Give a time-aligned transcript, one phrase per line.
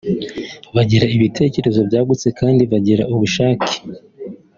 [0.75, 3.73] bagira ibitekerezo byagutse kandi bagira ubushake